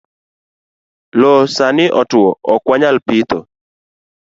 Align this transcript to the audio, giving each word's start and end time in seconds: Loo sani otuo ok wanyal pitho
Loo 1.19 1.41
sani 1.55 1.85
otuo 2.01 2.29
ok 2.53 2.61
wanyal 2.69 2.97
pitho 3.07 3.39